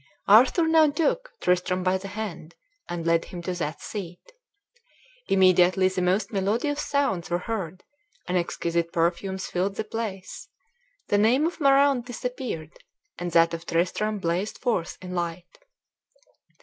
Arthur 0.27 0.67
now 0.67 0.89
took 0.89 1.31
Tristram 1.41 1.83
by 1.83 1.95
the 1.95 2.07
hand 2.07 2.55
and 2.89 3.05
led 3.05 3.25
him 3.25 3.43
to 3.43 3.53
that 3.53 3.81
seat. 3.83 4.31
Immediately 5.27 5.89
the 5.89 6.01
most 6.01 6.31
melodious 6.33 6.81
sounds 6.81 7.29
were 7.29 7.37
heard, 7.45 7.83
and 8.27 8.35
exquisite 8.35 8.91
perfumes 8.91 9.45
filled 9.45 9.75
the 9.75 9.83
place; 9.83 10.47
the 11.09 11.19
name 11.19 11.45
of 11.45 11.59
Moraunt 11.59 12.07
disappeared, 12.07 12.79
and 13.19 13.31
that 13.33 13.53
of 13.53 13.67
Tristram 13.67 14.17
blazed 14.17 14.57
forth 14.57 14.97
in 15.03 15.13
light. 15.13 15.59